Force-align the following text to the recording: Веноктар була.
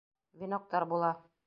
Веноктар 0.39 0.85
була. 0.85 1.11